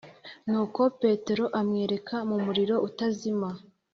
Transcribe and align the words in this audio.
nuko 0.49 0.81
petero 1.01 1.45
amwereka 1.59 2.15
mu 2.19 2.25
mumuliro 2.31 2.75
utazima, 2.87 3.49